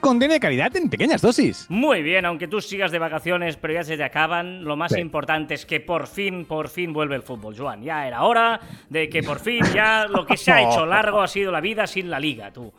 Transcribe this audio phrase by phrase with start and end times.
[0.00, 1.66] Contenido de calidad en pequeñas dosis.
[1.68, 5.00] Muy bien, aunque tú sigas de vacaciones, pero ya se te acaban, lo más Sí.
[5.00, 7.82] importante es que por fin, por fin vuelve el fútbol, Joan.
[7.82, 11.28] Ya era hora de que por fin ya lo que se ha hecho largo ha
[11.28, 12.72] sido la vida sin la liga, tú.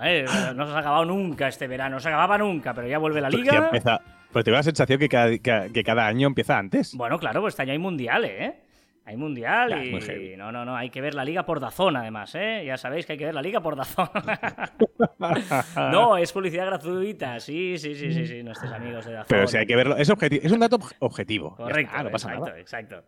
[0.00, 3.20] Ver, no se ha acabado nunca este verano, no se acababa nunca, pero ya vuelve
[3.20, 3.56] la liga.
[3.64, 4.00] empieza-
[4.32, 6.94] Pero tengo la sensación que cada, que, que cada año empieza antes.
[6.94, 8.54] Bueno, claro, pues este año hay mundial, ¿eh?
[9.04, 12.34] Hay mundial Ya, y no, no, no, hay que ver la liga por Dazón además,
[12.34, 12.62] ¿eh?
[12.64, 14.08] Ya sabéis que hay que ver la liga por Dazón.
[15.90, 19.26] no, es publicidad gratuita, sí, sí, sí, sí, sí, nuestros amigos de Dazón.
[19.28, 19.96] Pero si hay que verlo.
[19.96, 21.56] Es, un dato obj- objetivo.
[21.56, 22.60] Correcto, está, no pasa exacto, nada.
[22.60, 23.04] exacto.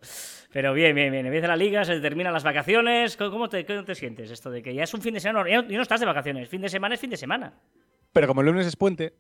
[0.53, 1.27] Pero bien, bien, bien.
[1.27, 3.17] Empieza la liga, se terminan las vacaciones.
[3.17, 5.49] ¿Cómo cómo te, cómo te sientes esto de que ya es un fin de semana?
[5.49, 6.49] Ya no, ya no estás de vacaciones.
[6.49, 7.53] Fin de semana es fin de semana.
[8.13, 9.15] Pero como el lunes es puente,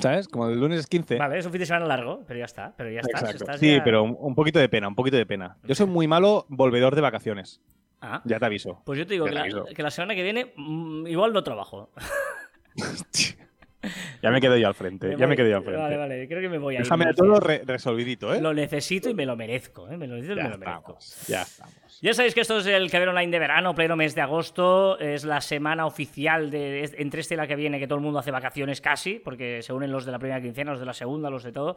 [0.00, 0.28] ¿sabes?
[0.28, 1.16] Como el lunes es 15.
[1.16, 2.74] Vale, es un fin de semana largo, pero ya está.
[2.76, 3.00] Pero ya.
[3.00, 3.30] Exacto.
[3.36, 5.56] estás Sí, ya- pero un, un poquito de pena, un poquito de pena.
[5.64, 7.60] Yo soy muy malo volvedor de vacaciones.
[8.00, 8.82] Ah, Ya te aviso.
[8.84, 11.42] pues yo te digo que te la, que la semana que viene mm, igual no
[11.42, 11.90] trabajo.
[14.22, 15.14] ya me quedo yo al frente.
[15.16, 15.80] Ya me quedo yo al frente.
[15.80, 16.84] Vale, vale, creo que me voy a ir.
[16.84, 18.40] Déjame todo re- resolvidito, ¿eh?
[18.40, 19.96] Lo necesito y me lo merezco, ¿eh?
[19.96, 20.96] Me lo necesito y ya me lo merezco.
[20.98, 21.26] estamos.
[21.28, 21.74] Ya estamos.
[22.02, 24.98] Ya sabéis que esto es el Caber Online de verano, pleno mes de agosto.
[24.98, 28.04] Es la semana oficial de es- entre este y la que viene, que todo el
[28.04, 30.92] mundo hace vacaciones casi, porque se unen los de la primera quincena, los de la
[30.92, 31.76] segunda, los de todo.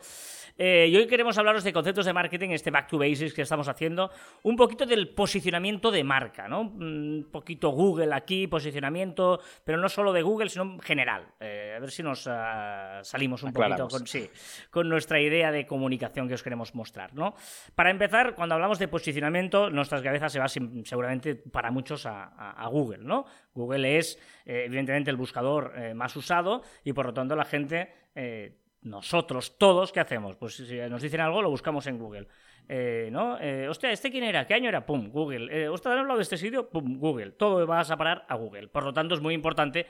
[0.58, 3.70] Eh, y hoy queremos hablaros de conceptos de marketing, este Back to Basics que estamos
[3.70, 4.12] haciendo,
[4.44, 6.62] un poquito del posicionamiento de marca, ¿no?
[6.62, 11.24] Un poquito Google aquí, posicionamiento, pero no solo de Google, sino en general.
[11.40, 14.30] Eh, a ver si nos ah, salimos un poquito con, sí,
[14.70, 17.36] con nuestra idea de comunicación que os queremos mostrar, ¿no?
[17.76, 22.52] Para empezar, cuando hablamos de posicionamiento, nuestras cabezas se va seguramente para muchos a, a-
[22.64, 23.26] a Google, ¿no?
[23.54, 27.92] Google es, eh, evidentemente, el buscador eh, más usado y, por lo tanto, la gente,
[28.16, 30.36] eh, nosotros, todos, ¿qué hacemos?
[30.38, 32.28] Pues si nos dicen algo, lo buscamos en Google.
[32.72, 33.40] Eh, ¿no?
[33.42, 34.46] Eh, hostia, ¿este quién era?
[34.46, 34.86] ¿Qué año era?
[34.86, 35.50] Pum, Google.
[35.64, 36.70] Eh, hostia, ¿han hablado de este sitio?
[36.70, 37.32] Pum, Google.
[37.32, 38.68] Todo vas a parar a Google.
[38.68, 39.88] Por lo tanto, es muy importante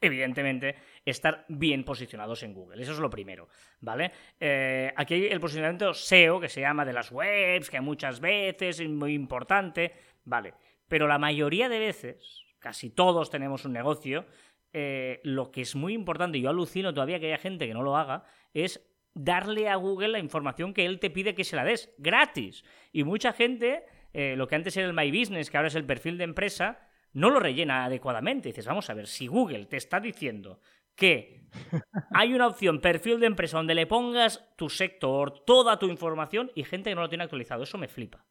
[0.00, 2.82] evidentemente, estar bien posicionados en Google.
[2.82, 3.48] Eso es lo primero,
[3.80, 4.12] ¿vale?
[4.38, 8.80] Eh, aquí hay el posicionamiento SEO, que se llama de las webs, que muchas veces
[8.80, 9.92] es muy importante,
[10.24, 10.54] ¿vale?
[10.88, 14.26] Pero la mayoría de veces, casi todos tenemos un negocio,
[14.72, 17.82] eh, lo que es muy importante, y yo alucino todavía que haya gente que no
[17.82, 21.64] lo haga, es darle a Google la información que él te pide que se la
[21.64, 22.64] des, gratis.
[22.92, 25.86] Y mucha gente, eh, lo que antes era el My Business, que ahora es el
[25.86, 26.85] perfil de empresa,
[27.16, 28.50] no lo rellena adecuadamente.
[28.50, 30.60] Dices, vamos a ver, si Google te está diciendo
[30.94, 31.48] que
[32.14, 36.64] hay una opción perfil de empresa donde le pongas tu sector, toda tu información y
[36.64, 38.26] gente que no lo tiene actualizado, eso me flipa.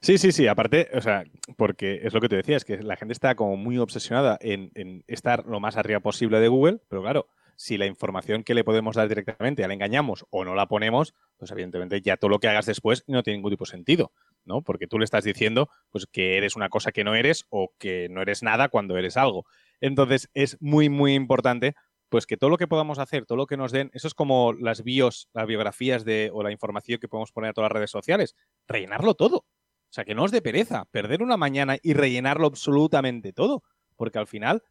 [0.00, 0.48] Sí, sí, sí.
[0.48, 1.24] Aparte, o sea,
[1.56, 4.70] porque es lo que te decía, es que la gente está como muy obsesionada en,
[4.74, 8.64] en estar lo más arriba posible de Google, pero claro, si la información que le
[8.64, 12.40] podemos dar directamente ya la engañamos o no la ponemos, pues evidentemente ya todo lo
[12.40, 14.12] que hagas después no tiene ningún tipo de sentido,
[14.46, 14.62] ¿no?
[14.62, 18.08] Porque tú le estás diciendo pues que eres una cosa que no eres o que
[18.08, 19.44] no eres nada cuando eres algo.
[19.80, 21.74] Entonces es muy, muy importante
[22.08, 24.52] pues que todo lo que podamos hacer, todo lo que nos den, eso es como
[24.52, 27.90] las bios, las biografías de, o la información que podemos poner a todas las redes
[27.90, 28.36] sociales,
[28.66, 29.38] rellenarlo todo.
[29.38, 33.62] O sea, que no os dé pereza perder una mañana y rellenarlo absolutamente todo,
[33.96, 34.62] porque al final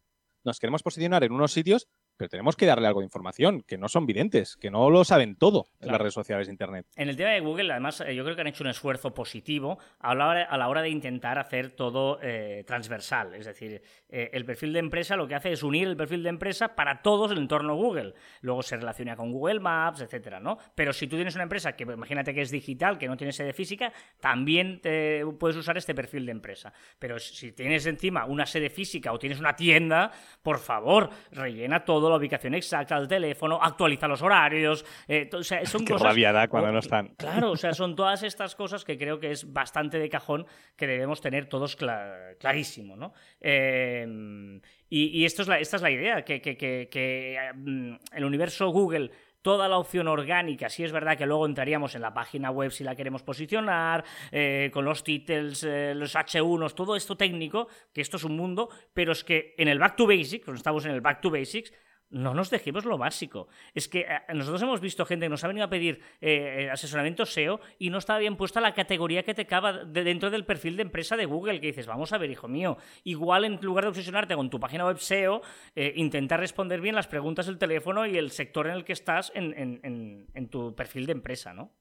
[0.43, 1.87] nos queremos posicionar en unos sitios,
[2.17, 5.35] pero tenemos que darle algo de información, que no son videntes, que no lo saben
[5.35, 6.85] todo en las redes sociales de Internet.
[6.95, 9.77] En el tema de Google, además, eh, yo creo que han hecho un esfuerzo positivo
[9.99, 13.33] a la hora, a la hora de intentar hacer todo eh, transversal.
[13.35, 16.29] Es decir, eh, el perfil de empresa lo que hace es unir el perfil de
[16.29, 18.13] empresa para todos el entorno Google.
[18.41, 20.57] Luego se relaciona con Google Maps, etcétera, ¿no?
[20.75, 23.53] Pero si tú tienes una empresa que, imagínate que es digital, que no tiene sede
[23.53, 26.73] física, también te- puedes usar este perfil de empresa.
[26.99, 30.11] Pero si tienes encima una sede física o tienes una tienda,
[30.41, 34.85] por favor, rellena todo, la ubicación exacta del teléfono, actualiza los horarios.
[35.07, 37.09] eh, o sea, son Qué cosas rabia da cuando no están.
[37.17, 40.45] Claro, o sea, son todas estas cosas que creo que es bastante de cajón
[40.75, 43.13] que debemos tener todos cla- clarísimo, ¿no?
[43.41, 47.95] Eh, y y esto es la, esta es la idea, que, que- que- que, mm,
[48.13, 49.11] el universo Google
[49.41, 52.83] toda la opción orgánica, sí es verdad que luego entraríamos en la página web si
[52.83, 58.17] la queremos posicionar, eh, con los títulos, eh, los H1, todo esto técnico, que esto
[58.17, 61.01] es un mundo, pero es que en el Back to Basics, cuando estamos en el
[61.01, 61.71] Back to Basics,
[62.09, 63.47] no nos dejemos lo básico.
[63.73, 67.25] Es que eh, nosotros hemos visto gente que nos ha venido a pedir eh, asesoramiento
[67.25, 70.77] SEO y no estaba bien puesta la categoría que te cava de dentro del perfil
[70.77, 73.89] de empresa de Google, que dices, vamos a ver, hijo mío, igual en lugar de
[73.89, 75.41] obsesionarte con tu página web SEO,
[75.75, 79.31] eh, intentar responder bien las preguntas del teléfono y el sector en el que estás
[79.35, 81.71] en, tu perfil de empresa, ¿no?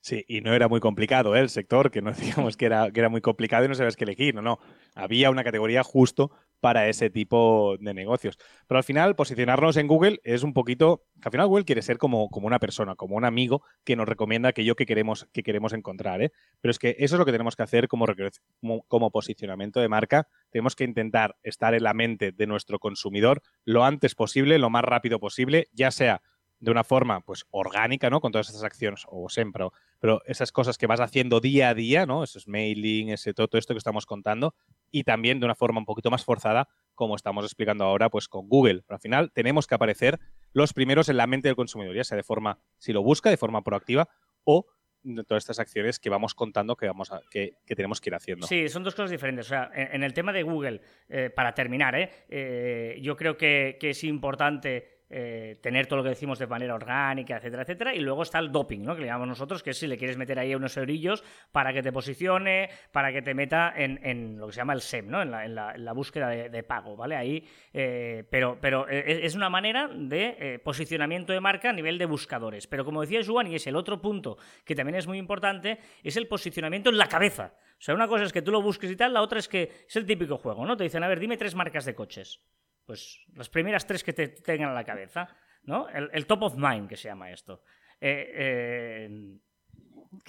[0.00, 1.40] Sí, y no era muy complicado ¿eh?
[1.40, 4.02] el sector, que no digamos que era, que era muy complicado y no sabías qué
[4.02, 4.34] elegir.
[4.34, 4.58] No, no.
[4.96, 8.38] Había una categoría justo para ese tipo de negocios.
[8.68, 12.28] Pero al final, posicionarnos en Google es un poquito, al final Google quiere ser como,
[12.30, 16.22] como una persona, como un amigo que nos recomienda aquello que queremos, que queremos encontrar.
[16.22, 16.30] ¿eh?
[16.60, 18.06] Pero es que eso es lo que tenemos que hacer como,
[18.86, 20.28] como, posicionamiento de marca.
[20.50, 24.84] Tenemos que intentar estar en la mente de nuestro consumidor lo antes posible, lo más
[24.84, 26.22] rápido posible, ya sea
[26.60, 28.20] de una forma pues orgánica, ¿no?
[28.20, 29.66] Con todas estas acciones, o siempre,
[29.98, 32.22] pero esas cosas que vas haciendo día a día, ¿no?
[32.22, 34.54] Esos mailing, ese todo, esto que estamos contando,
[34.92, 38.48] y también de una forma un poquito más forzada, como estamos explicando ahora, pues con
[38.48, 38.84] Google.
[38.88, 40.20] Al final tenemos que aparecer
[40.52, 43.38] los primeros en la mente del consumidor, ya sea de forma, si lo busca, de
[43.38, 44.08] forma proactiva,
[44.44, 44.66] o
[45.02, 48.46] de todas estas acciones que vamos contando que, vamos a, que, tenemos que ir haciendo.
[48.46, 49.46] Sí, son dos cosas diferentes.
[49.46, 52.10] O sea, en, el tema de Google, eh, para terminar, ¿eh?
[52.28, 56.74] Eh, yo creo que, que es importante eh, tener todo lo que decimos de manera
[56.74, 57.94] orgánica, etcétera, etcétera.
[57.94, 58.94] Y luego está el doping, ¿no?
[58.94, 61.22] Que le llamamos nosotros, que es si le quieres meter ahí unos eurillos
[61.52, 65.10] para que te posicione, para que te meta en, lo que se llama el SEM,
[65.10, 65.20] ¿no?
[65.20, 67.16] En la, búsqueda de, pago, ¿vale?
[67.16, 72.06] Ahí, eh, pero, pero eh, es una manera de posicionamiento de marca a nivel de
[72.06, 72.66] buscadores.
[72.66, 76.16] Pero como decía Juan, y es el otro punto que también es muy importante, es
[76.16, 77.52] el posicionamiento en la cabeza.
[77.72, 79.84] O sea, una cosa es que tú lo busques y tal, la otra es que
[79.86, 80.74] es el típico juego, ¿no?
[80.74, 82.40] Te dicen, a ver, dime tres marcas de coches.
[82.84, 85.28] Pues las primeras tres que te tengan a la cabeza,
[85.64, 85.88] ¿no?
[85.88, 87.62] El, top of mind que se llama esto.
[88.00, 89.38] Eh, eh,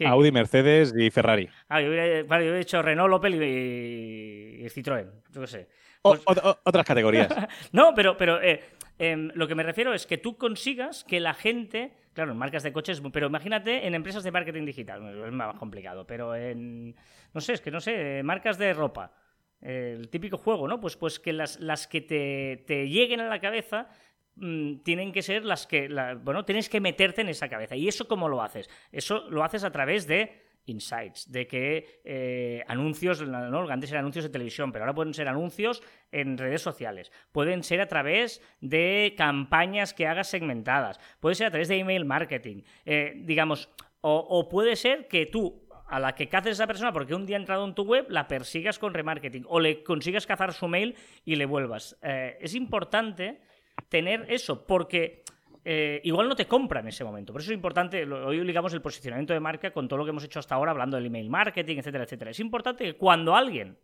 [0.05, 1.49] Audi, Mercedes y Ferrari.
[1.67, 5.69] Ah, yo, he dicho Renault, Opel y, Citroën, yo qué sé.
[6.01, 7.29] Pues otras categorías.
[7.71, 8.61] no, pero, pero eh,
[8.99, 12.63] em, lo que me refiero es que tú consigas que la gente, claro, en marcas
[12.63, 16.95] de coches, pero imagínate en empresas de marketing digital, es más complicado, pero en,
[17.33, 19.13] no sé, es que no sé, marcas de ropa
[19.63, 20.79] el típico juego, ¿no?
[20.79, 23.87] Pues, pues que las, las que te, te, lleguen a la cabeza
[24.35, 25.87] mm, tienen que ser las que,
[26.21, 27.75] bueno, tienes que meterte en esa cabeza.
[27.75, 28.69] ¿Y eso cómo lo haces?
[28.91, 33.69] Eso lo haces a través de insights, de que eh, anuncios, ¿no?
[33.69, 35.81] antes eran anuncios de televisión, pero ahora pueden ser anuncios
[36.11, 41.51] en redes sociales, pueden ser a través de campañas que hagas segmentadas, puede ser a
[41.51, 43.69] través de email marketing, eh, digamos,
[44.05, 45.62] o, puede ser que tú
[45.93, 48.07] a la que caces a esa persona porque un día ha entrado en tu web,
[48.09, 51.95] la persigas con remarketing o le consigas cazar su mail y le vuelvas.
[52.01, 53.41] Eh, es importante
[53.89, 55.23] tener eso porque
[55.63, 57.31] eh, igual no te compra en ese momento.
[57.31, 60.23] Por eso es importante, hoy ligamos el posicionamiento de marca con todo lo que hemos
[60.23, 62.31] hecho hasta ahora hablando del email marketing, etcétera, etcétera.
[62.31, 63.77] Es importante que cuando alguien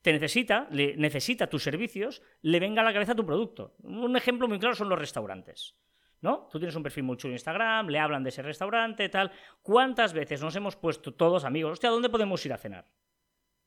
[0.00, 3.74] te necesita, le necesita tus servicios, le venga a la cabeza tu producto.
[3.82, 5.76] Un ejemplo muy claro son los restaurantes.
[6.22, 6.48] ¿No?
[6.50, 9.30] Tú tienes un perfil muy chulo en Instagram, le hablan de ese restaurante, tal.
[9.60, 12.86] ¿Cuántas veces nos hemos puesto todos amigos, hostia, ¿dónde podemos ir a cenar?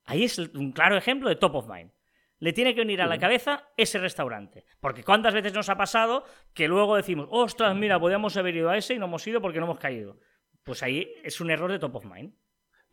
[0.06, 1.92] Ahí es un claro ejemplo de top of mind.
[2.40, 4.66] Le tiene que venir a la cabeza ese restaurante.
[4.80, 8.78] Porque cuántas veces nos ha pasado que luego decimos, ostras, mira, podíamos haber ido a
[8.78, 10.20] ese y no hemos ido porque no hemos caído.
[10.64, 12.34] Pues ahí es un error de top of mind.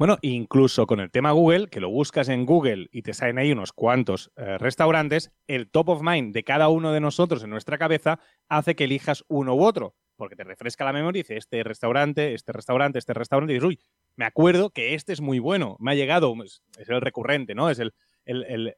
[0.03, 3.53] Bueno, incluso con el tema Google, que lo buscas en Google y te salen ahí
[3.53, 7.79] unos cuantos eh, restaurantes, el top of mind de cada uno de nosotros en nuestra
[7.79, 8.19] cabeza
[8.49, 12.35] hace que elijas uno u otro, porque te refresca la memoria y dice, este restaurante,
[12.35, 13.79] este restaurante, este restaurante, y dices, uy,
[14.17, 17.71] me acuerdo que este es muy bueno, me ha llegado, es el recurrente, ¿no?
[17.71, 17.95] Es el,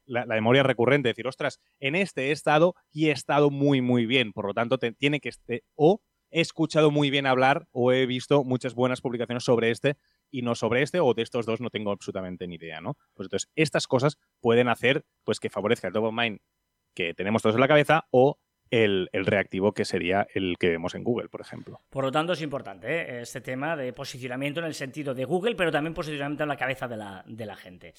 [0.05, 4.35] la, memoria recurrente, decir, ostras, en este he estado y he estado muy, muy bien,
[4.35, 8.05] por lo tanto, te, tiene que este, o he escuchado muy bien hablar o he
[8.05, 9.97] visto muchas buenas publicaciones sobre este
[10.35, 12.97] y no sobre este, o de estos dos no tengo absolutamente ni idea, ¿no?
[13.15, 16.41] Pues entonces, estas cosas pueden hacer pues que favorezca el top of mind
[16.93, 18.41] que tenemos todos en la cabeza o
[18.83, 21.81] el, reactivo que sería el que vemos en Google, por ejemplo.
[21.90, 23.21] Por lo tanto, es importante ¿eh?
[23.23, 26.88] este tema de posicionamiento en el sentido de Google, pero también posicionamiento en la cabeza
[26.88, 27.95] de la, gente.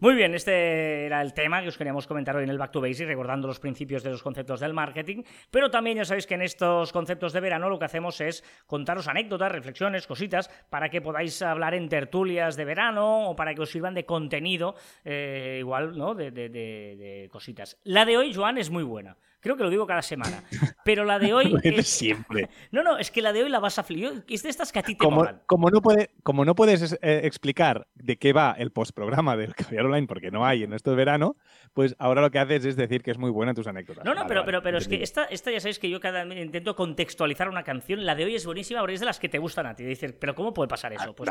[0.00, 2.80] Muy bien, este era el tema que os queríamos comentar hoy en el Back to
[2.80, 6.42] Basics, recordando los principios de los conceptos del marketing, pero también ya sabéis que en
[6.42, 11.42] estos conceptos de verano lo que hacemos es contaros anécdotas, reflexiones, cositas, para que podáis
[11.42, 16.14] hablar en tertulias de verano o para que os sirvan de contenido, eh, igual, ¿no?
[16.14, 17.78] De, de cositas.
[17.84, 19.16] La de hoy, Joan, es muy buena.
[19.44, 20.42] Creo que lo digo cada semana.
[20.86, 21.54] Pero la de hoy.
[21.62, 21.86] es...
[21.86, 22.48] Siempre.
[22.72, 24.24] No, no, es que la de hoy la vas a flipar.
[24.26, 27.20] Es de estas que a ti te como, como no, puede, como no puedes eh,
[27.24, 30.96] explicar de qué va el postprograma del Caviar Online, porque no hay en esto de
[30.96, 31.36] verano,
[31.74, 34.04] pues ahora lo que haces es decir que es muy buena tus anécdotas.
[34.04, 36.74] No, no, pero, pero, pero es que esta, esta ya sabéis que yo cada intento
[36.74, 38.04] contextualizar una canción.
[38.04, 39.84] La de hoy es buenísima, pero es de las que te gustan a ti.
[39.84, 41.10] Decir, pero ¿cómo puede pasar eso?
[41.10, 41.30] Ah, pues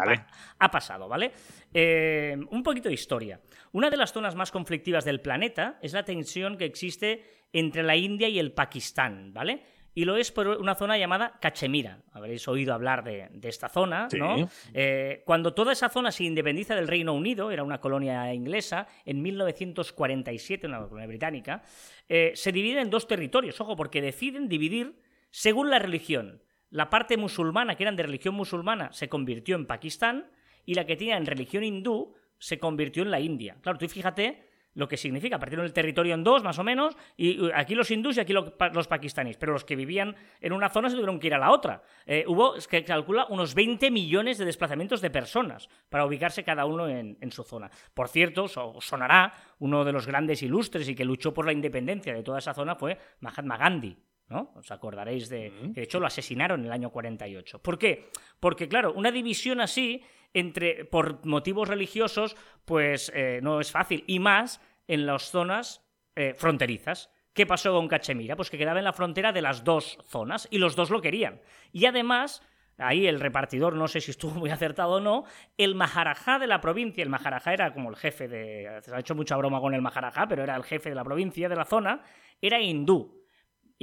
[0.60, 1.32] ha, pasado, ¿vale?
[1.74, 3.42] Eh, un poquito de historia.
[3.72, 7.96] Una de las zonas más conflictivas del planeta es la tensión que existe entre la
[7.96, 9.62] India y el Pakistán, ¿vale?
[9.96, 12.00] Y lo es por una zona llamada Cachemira.
[12.14, 14.50] Habréis oído hablar de, esta zona, ¿no?
[14.74, 19.22] Eh, cuando toda esa zona se independiza del Reino Unido, era una colonia inglesa, en
[19.22, 21.62] 1947, una colonia británica,
[22.10, 26.42] eh, se divide en dos territorios, ojo, porque deciden dividir según la religión.
[26.72, 30.26] La parte musulmana, que eran de religión musulmana, se convirtió en Pakistán,
[30.66, 33.58] y la que tenía en religión hindú se convirtió en la India.
[33.62, 35.40] Claro, tú fíjate lo que significa.
[35.40, 38.88] Partieron el territorio en dos, más o menos, y aquí los hindús y aquí los
[38.88, 39.38] pakistaníes.
[39.38, 41.84] Pero los que vivían en una zona se tuvieron que ir a la otra.
[42.06, 46.88] Eh, hubo, que calcula, unos 20 millones de desplazamientos de personas para ubicarse cada uno
[46.88, 47.70] en, su zona.
[47.94, 52.24] Por cierto, sonará, uno de los grandes ilustres y que luchó por la independencia de
[52.24, 53.98] toda esa zona fue Mahatma Gandhi.
[54.28, 54.52] ¿No?
[54.56, 57.60] Os acordaréis de que de hecho lo asesinaron en el año 48.
[57.62, 58.10] ¿Por qué?
[58.40, 60.04] Porque claro, una división así
[60.34, 66.34] entre por motivos religiosos pues eh, no es fácil y más en las zonas eh,
[66.34, 67.10] fronterizas.
[67.34, 68.36] ¿Qué pasó con Cachemira?
[68.36, 71.42] Pues que quedaba en la frontera de las dos zonas y los dos lo querían.
[71.72, 72.44] Y además,
[72.78, 75.26] ahí el repartidor, no sé si estuvo muy acertado o no,
[75.58, 78.80] el Maharajá de la provincia, el Maharajá era como el jefe de...
[78.84, 81.50] Se ha hecho mucha broma con el Maharajá, pero era el jefe de la provincia,
[81.50, 82.04] de la zona,
[82.40, 83.23] era hindú.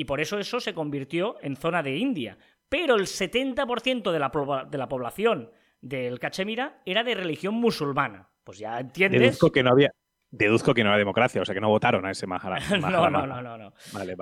[0.00, 2.38] Y por eso eso se convirtió en zona de India.
[2.71, 5.50] Pero el 70% de la, de la población
[5.83, 8.30] del Cachemira era de religión musulmana.
[8.42, 9.38] Pues ya entiendes.
[9.52, 9.92] que no había,
[10.33, 12.71] Deduzco que no era democracia, o sea que no votaron a ese Maharaj.
[12.81, 13.73] no, no, no, no,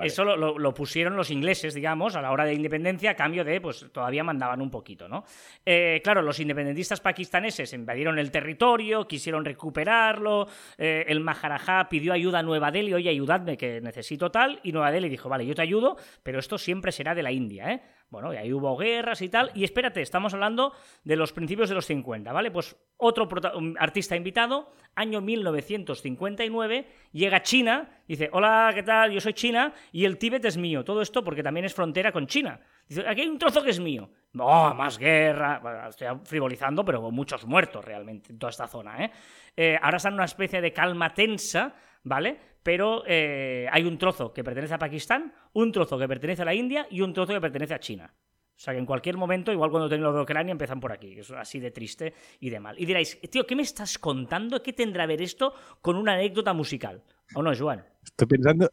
[0.01, 3.85] Eso lo, pusieron los ingleses, digamos, a la hora de independencia, a cambio de, pues
[3.91, 5.23] todavía mandaban un poquito, ¿no?
[5.63, 10.47] Eh, claro, los independentistas pakistaneses invadieron el territorio, quisieron recuperarlo,
[10.79, 14.91] eh, el Maharajá pidió ayuda a Nueva Delhi, oye, ayudadme que necesito tal, y Nueva
[14.91, 17.81] Delhi dijo, vale, yo te ayudo, pero esto siempre será de la India, ¿eh?
[18.09, 19.51] Bueno, y ahí hubo guerras y tal.
[19.53, 20.73] Y espérate, estamos hablando
[21.03, 22.49] de los principios de los 50, ¿vale?
[22.49, 23.29] Pues otro
[23.77, 29.11] artista invitado, año 1959, llega China, dice, hola, ¿qué tal?
[29.11, 30.83] Yo soy China y el Tíbet es mío.
[30.83, 32.59] Todo esto porque también es frontera con China.
[32.87, 34.09] Dice, aquí hay un trozo que es mío.
[34.37, 35.87] Oh, más guerra.
[35.89, 39.11] estoy frivolizando, pero muchos muertos realmente en toda esta zona, ¿eh?
[39.55, 42.48] eh ahora está en una especie de calma tensa, ¿vale?
[42.63, 46.53] Pero eh, hay un trozo que pertenece a Pakistán, un trozo que pertenece a la
[46.53, 48.13] India y un trozo que pertenece a China.
[48.59, 51.17] O sea que en cualquier momento, igual cuando tengo lo de Ucrania, empiezan por aquí.
[51.17, 52.77] Es así de triste y de mal.
[52.77, 54.61] Y diréis, tío, ¿qué me estás contando?
[54.61, 57.01] ¿Qué tendrá que ver esto con una anécdota musical?
[57.35, 57.85] ¿O no, Joan?
[58.03, 58.69] Estoy pensando,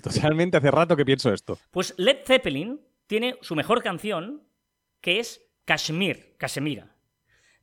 [0.00, 1.58] totalmente hace rato que pienso esto.
[1.72, 4.44] Pues Led Zeppelin tiene su mejor canción,
[5.00, 6.93] que es Kashmir, Kashmira.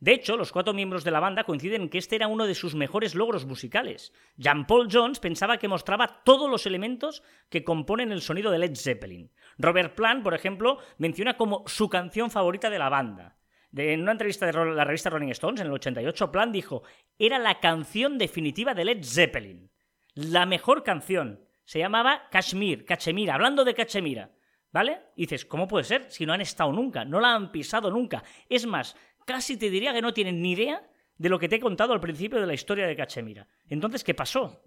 [0.02, 2.56] De hecho, los cuatro miembros de la banda coinciden en que este era uno de
[2.56, 4.12] sus mejores logros musicales.
[4.36, 9.32] Jean-Paul Jones pensaba que mostraba todos los elementos que componen el sonido de Led Zeppelin.
[9.60, 13.38] Robert Plant, por ejemplo, menciona como su canción favorita de la banda.
[13.76, 16.82] en una entrevista de la revista Rolling Stones en el 88, Plant dijo,
[17.20, 19.70] era la canción definitiva de Led Zeppelin.
[20.16, 21.46] La mejor canción.
[21.64, 24.32] Se llamaba Kashmir, Cachemira, hablando de Cachemira.
[24.74, 25.02] ¿Vale?
[25.18, 26.10] Y dices, ¿cómo puede ser?
[26.10, 28.24] Si no han estado nunca, no la han pisado nunca.
[28.48, 30.88] Es más, casi te diría que no tienen ni idea
[31.18, 33.48] de lo que te he contado al principio de la historia de Cachemira.
[33.70, 34.64] Entonces, ¿qué pasó?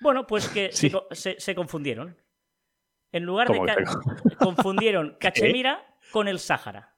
[0.00, 2.16] Bueno, pues que se, confundieron.
[3.10, 3.84] En lugar de
[4.38, 6.94] confundieron Cachemira con el Sáhara.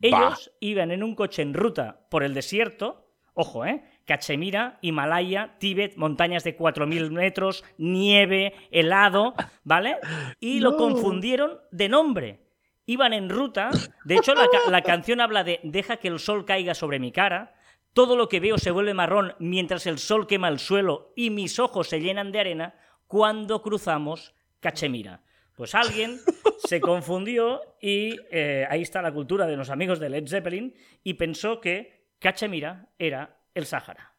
[0.00, 3.82] Ellos iban en un coche en ruta por el desierto, ojo, ¿eh?
[4.04, 9.34] Cachemira, Himalaya, Tíbet, montañas de 4.000 metros, nieve, helado,
[9.64, 9.96] ¿vale?
[10.40, 12.45] Y lo confundieron de nombre
[12.86, 13.70] iban en ruta.
[14.04, 17.54] De hecho, la, canción habla de deja que el sol caiga sobre mi cara.
[17.92, 21.58] Todo lo que veo se vuelve marrón mientras el sol quema el suelo y mis
[21.58, 22.74] ojos se llenan de arena
[23.06, 25.22] cuando cruzamos Cachemira.
[25.54, 26.20] Pues alguien
[26.58, 31.14] se confundió y eh, ahí está la cultura de los amigos de Led Zeppelin y
[31.14, 34.12] pensó que Cachemira era el Sáhara.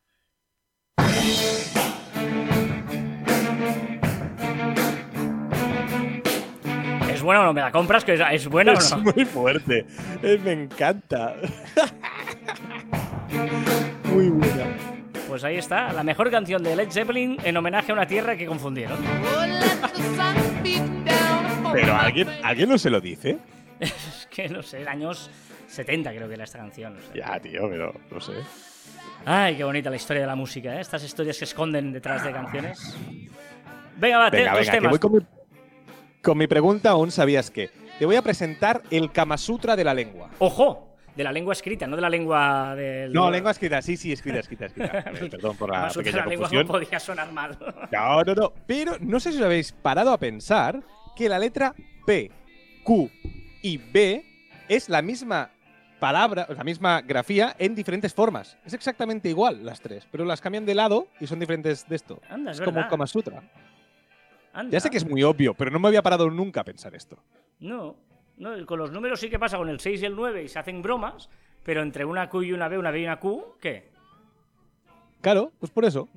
[7.28, 7.54] Buena o no?
[7.54, 8.04] ¿Me la compras?
[8.06, 9.12] ¿Que es buena es o no?
[9.12, 9.86] muy fuerte.
[10.24, 11.36] Eh, me encanta.
[14.06, 14.66] muy buena.
[15.28, 18.46] Pues ahí está, la mejor canción de Led Zeppelin en homenaje a una tierra que
[18.46, 18.98] confundieron.
[21.74, 23.38] Pero ¿alguien, ¿alguien no se lo dice?
[23.80, 25.30] es que no sé, años
[25.68, 26.96] 70 creo que era esta canción.
[27.14, 28.34] Ya, tío, pero no sé.
[29.26, 30.80] Ay, qué bonita la historia de la música, ¿eh?
[30.80, 32.98] Estas historias que esconden detrás de canciones.
[33.98, 35.28] Venga, va, venga, venga, voy con
[36.22, 37.70] con mi pregunta aún sabías que
[38.00, 40.30] te voy a presentar el Kama Sutra de la lengua.
[40.40, 40.88] ¡Ojo!
[41.16, 43.12] De la lengua escrita, no de la lengua del...
[43.12, 45.00] No, lengua escrita, sí, sí, escrita, escrita, escrita.
[45.16, 47.58] Eh, perdón por la pequeña la lengua no podía sonar mal.
[47.92, 48.54] no, no, no.
[48.68, 50.84] Pero no sé si os habéis parado a pensar
[51.16, 51.74] que la letra
[52.06, 52.30] P,
[52.84, 53.10] Q
[53.64, 54.24] y B
[54.70, 55.50] es la misma
[56.00, 58.58] palabra, la misma grafía en diferentes formas.
[58.66, 62.22] Es exactamente igual las tres, pero las cambian de lado y son diferentes de esto.
[62.30, 63.42] Anda, es, como Kama Sutra.
[64.70, 67.18] Ya sé que es muy obvio, pero no me había parado nunca a pensar esto.
[67.60, 67.96] No,
[68.38, 70.60] no, con los números sí que pasa con el 6 y el 9 y se
[70.60, 71.30] hacen bromas,
[71.64, 73.92] pero entre una Q y una B, una B y una Q, ¿qué?
[75.22, 76.08] Claro, pues por eso.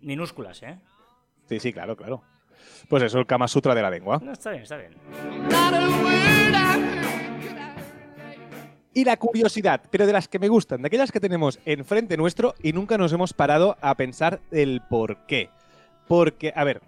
[0.00, 0.78] minúsculas, ¿eh?
[1.48, 2.22] Sí, sí, claro, claro.
[2.88, 4.20] Pues eso, el Kama Sutra de la lengua.
[4.22, 4.94] No, está bien, está bien.
[8.94, 12.54] Y la curiosidad, pero de las que me gustan, de aquellas que tenemos enfrente nuestro
[12.62, 15.50] y nunca nos hemos parado a pensar el por qué.
[16.08, 16.80] Porque, a ver,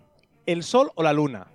[0.48, 1.46] el Sol o la Luna.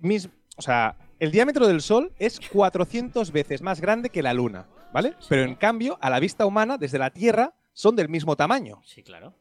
[0.00, 4.66] Mis, o sea, el diámetro del Sol es 400 veces más grande que la Luna,
[4.92, 5.14] ¿vale?
[5.28, 8.82] Pero en cambio, a la vista humana, desde la Tierra, son del mismo tamaño.
[8.84, 9.34] Sí, claro.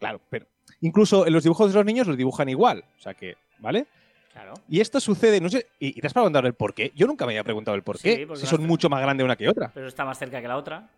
[0.00, 0.46] Claro, pero
[0.80, 2.84] incluso en los dibujos de los niños los dibujan igual.
[2.98, 3.86] O sea que, ¿vale?
[4.32, 4.54] Claro.
[4.68, 6.90] Y esto sucede, no sé, y, y te has preguntado el por qué.
[6.96, 9.24] Yo nunca me había preguntado el por Sí, qué, porque si son mucho más grandes
[9.24, 9.70] una que otra.
[9.72, 10.90] Pero está más cerca que la otra.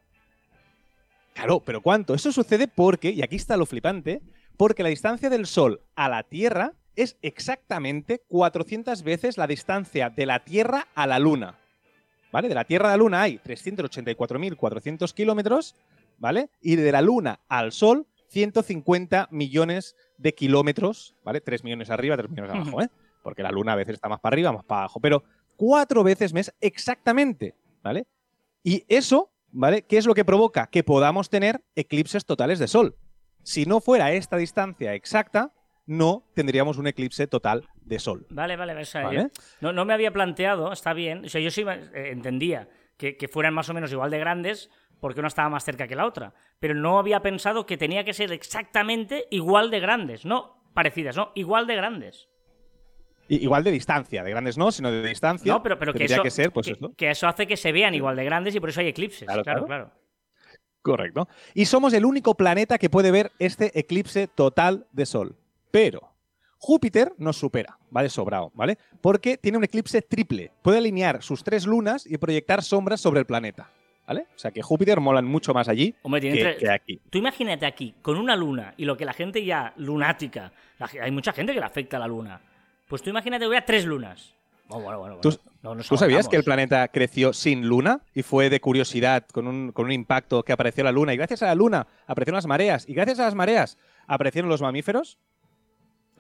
[1.35, 2.14] Claro, pero ¿cuánto?
[2.14, 4.23] Eso sucede porque, y aquí está lo flipante,
[4.57, 10.26] porque la distancia del Sol a la Tierra es exactamente 400 veces la distancia de
[10.26, 11.57] la Tierra a la Luna.
[12.33, 12.49] ¿Vale?
[12.49, 15.76] De la Tierra a la Luna hay 384.400 kilómetros,
[16.19, 16.50] ¿vale?
[16.61, 21.40] Y de la Luna al Sol, 150 millones de kilómetros, ¿vale?
[21.40, 22.90] 3 millones arriba, 3 millones abajo, ¿eh?
[23.23, 25.23] Porque la Luna a veces está más para arriba, más para abajo, pero
[25.57, 28.07] cuatro veces más exactamente, ¿vale?
[28.62, 29.83] Y eso, ¿vale?
[29.83, 30.67] ¿Qué es lo que provoca?
[30.67, 32.97] Que podamos tener eclipses totales de Sol.
[33.43, 35.52] Si no fuera esta distancia exacta,
[35.88, 38.26] no tendríamos un eclipse total de Sol.
[38.28, 39.30] Vale, vale, o sea, ¿Vale?
[39.61, 41.25] no, no me había planteado, está bien.
[41.25, 44.71] O sea, yo sí eh, entendía que, que fueran más o menos igual de grandes
[45.00, 46.35] porque una estaba más cerca que la otra.
[46.61, 50.25] Pero no había pensado que tenía que ser exactamente igual de grandes.
[50.25, 52.28] No parecidas, no, igual de grandes.
[53.30, 55.52] Igual de distancia, de grandes no, sino de distancia.
[55.52, 56.92] No, pero, pero que, tendría eso, que ser, pues que, eso.
[56.97, 59.26] que eso hace que se vean igual de grandes y por eso hay eclipses.
[59.26, 59.87] Claro, Claro, claro.
[59.87, 59.99] claro.
[60.83, 61.28] Correcto.
[61.54, 65.37] Y somos el único planeta que puede ver este eclipse total de Sol.
[65.70, 66.12] Pero
[66.58, 68.78] Júpiter nos supera, va de sobrado, ¿vale?
[69.00, 70.50] Porque tiene un eclipse triple.
[70.62, 73.70] Puede alinear sus tres lunas y proyectar sombras sobre el planeta,
[74.06, 74.26] ¿vale?
[74.34, 77.00] O sea que Júpiter molan mucho más allí Hombre, tiene que, tres- que aquí.
[77.10, 81.10] Tú imagínate aquí, con una luna y lo que la gente ya lunática, la hay
[81.12, 82.40] mucha gente que le afecta a la luna.
[82.88, 84.34] Pues tú imagínate que hubiera tres lunas.
[84.68, 85.20] Bueno, bueno, bueno.
[85.20, 85.48] ¿Tú- bueno.
[85.60, 89.72] No ¿Tú sabías que el planeta creció sin luna y fue de curiosidad con un,
[89.72, 91.12] con un impacto que apareció la luna?
[91.12, 92.88] Y gracias a la luna aparecieron las mareas.
[92.88, 95.18] Y gracias a las mareas aparecieron los mamíferos.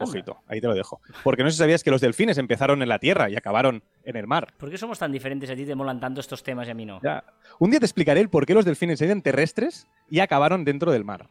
[0.00, 1.00] Ojito, ahí te lo dejo.
[1.24, 4.16] Porque no sé si sabías que los delfines empezaron en la tierra y acabaron en
[4.16, 4.54] el mar.
[4.56, 5.50] ¿Por qué somos tan diferentes?
[5.50, 7.00] A ti te molan tanto estos temas y a mí no.
[7.02, 7.24] Ya.
[7.58, 11.04] Un día te explicaré el por qué los delfines eran terrestres y acabaron dentro del
[11.04, 11.28] mar.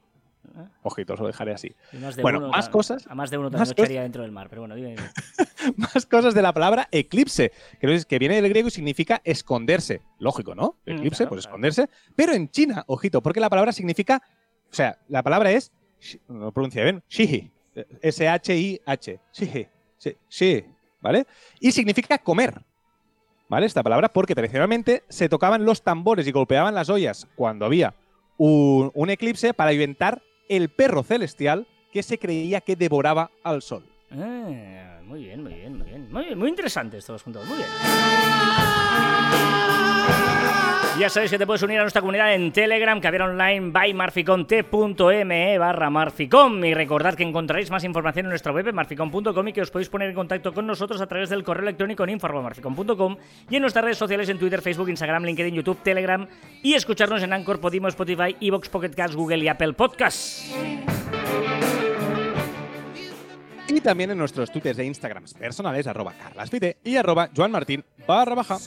[0.55, 0.69] Ah.
[0.83, 1.75] Ojito, os lo dejaré así.
[1.93, 4.47] Más de Bueno, uno, más cosas, A más de uno también echaría dentro del mar.
[4.49, 4.89] Pero bueno, dime.
[4.89, 5.03] dime.
[5.75, 10.01] Más cosas de la palabra eclipse, que, viene del griego y significa esconderse.
[10.19, 10.77] Lógico, ¿no?
[10.85, 11.49] Mm, Eclipse, claro, pues claro.
[11.49, 11.89] esconderse.
[12.15, 14.21] Pero en China, ojito, porque la palabra significa.
[14.71, 15.71] O sea, la palabra es.
[16.27, 17.03] No lo pronuncia bien.
[17.09, 17.51] Shihi.
[18.01, 19.19] S-H-I-H.
[19.33, 19.67] Shihi.
[19.97, 20.65] Sí, shi,
[21.01, 21.25] ¿Vale?
[21.59, 22.61] Y significa comer.
[23.49, 23.65] ¿Vale?
[23.65, 27.93] Esta palabra, porque tradicionalmente se tocaban los tambores y golpeaban las ollas cuando había
[28.37, 33.85] un, eclipse para inventar el perro celestial que se creía que devoraba al sol.
[34.11, 36.11] Ah, muy bien, muy bien, muy bien.
[36.11, 37.45] Muy, muy interesantes todos juntos.
[37.47, 37.67] Muy bien.
[40.99, 44.47] Ya sabéis que te puedes unir a nuestra comunidad en Telegram, caviar online by marficom,
[44.47, 46.65] t.me barra marficom.
[46.65, 49.89] Y recordad que encontraréis más información en nuestra web en marficom.com y que os podéis
[49.89, 53.15] poner en contacto con nosotros a través del correo electrónico en info@marficom.com
[53.47, 56.27] y en nuestras redes sociales en Twitter, Facebook, Instagram, LinkedIn, YouTube, Telegram
[56.63, 60.51] y escucharnos en Anchor, Podimo, Spotify, Evox, Pocket Cast, Google y Apple Podcasts.
[63.67, 68.57] Y también en nuestros twitters e instagrams personales, arroba carlasfite y arroba joanmartin barra baja.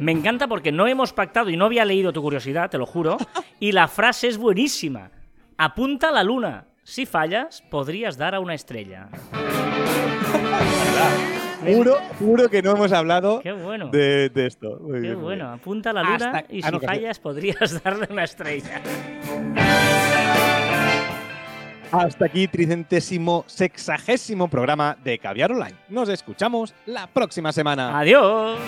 [0.00, 3.16] Me encanta porque no hemos pactado y no había leído tu curiosidad, te lo juro.
[3.58, 5.10] Y la frase es buenísima.
[5.56, 6.66] Apunta a la luna.
[6.82, 9.08] Si fallas, podrías dar a una estrella.
[11.66, 13.88] Juro, juro que no hemos hablado Qué bueno.
[13.88, 14.78] de, de esto.
[14.82, 15.44] Muy Qué bien, bueno.
[15.46, 15.54] bien.
[15.58, 18.80] Apunta a la luna Hasta- y ah, si no, fallas, podrías darle una estrella.
[21.90, 25.74] Hasta aquí, tricentésimo, sexagésimo programa de Caviar Online.
[25.88, 27.98] Nos escuchamos la próxima semana.
[27.98, 28.58] Adiós.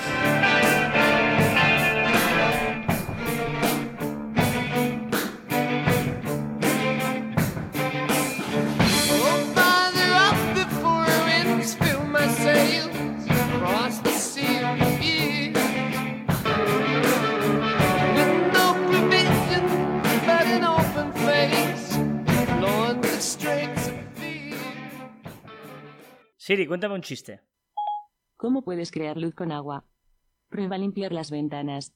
[26.48, 27.42] Siri, cuéntame un chiste.
[28.38, 29.84] ¿Cómo puedes crear luz con agua?
[30.48, 31.92] Prueba a limpiar las ventanas.